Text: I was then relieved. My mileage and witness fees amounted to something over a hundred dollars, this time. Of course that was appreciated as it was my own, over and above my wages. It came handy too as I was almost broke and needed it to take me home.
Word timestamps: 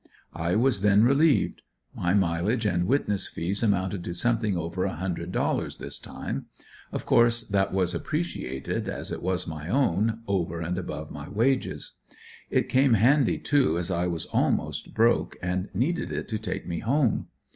I 0.33 0.55
was 0.55 0.81
then 0.81 1.03
relieved. 1.03 1.61
My 1.93 2.15
mileage 2.15 2.65
and 2.65 2.87
witness 2.87 3.27
fees 3.27 3.61
amounted 3.61 4.03
to 4.05 4.15
something 4.15 4.57
over 4.57 4.83
a 4.83 4.95
hundred 4.95 5.31
dollars, 5.31 5.77
this 5.77 5.99
time. 5.99 6.47
Of 6.91 7.05
course 7.05 7.43
that 7.43 7.71
was 7.71 7.93
appreciated 7.93 8.89
as 8.89 9.11
it 9.11 9.21
was 9.21 9.45
my 9.47 9.69
own, 9.69 10.23
over 10.25 10.59
and 10.59 10.79
above 10.79 11.11
my 11.11 11.29
wages. 11.29 11.97
It 12.49 12.67
came 12.67 12.95
handy 12.95 13.37
too 13.37 13.77
as 13.77 13.91
I 13.91 14.07
was 14.07 14.25
almost 14.33 14.95
broke 14.95 15.35
and 15.39 15.69
needed 15.71 16.11
it 16.11 16.27
to 16.29 16.39
take 16.39 16.65
me 16.65 16.79
home. 16.79 17.27